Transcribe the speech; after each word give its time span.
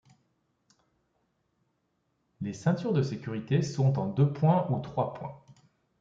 Les 2.41 2.53
ceintures 2.53 2.91
de 2.91 3.03
sécurités 3.03 3.61
sont 3.61 3.99
en 3.99 4.07
deux 4.07 4.33
points 4.33 4.65
ou 4.71 4.79
trois 4.79 5.13
points. 5.13 5.35